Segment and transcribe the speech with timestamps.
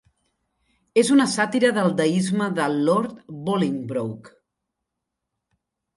[1.01, 3.15] És una sàtira del deisme de Lord
[3.51, 4.37] Bolingbroke.